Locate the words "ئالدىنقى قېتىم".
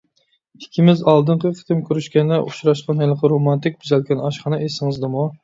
1.11-1.83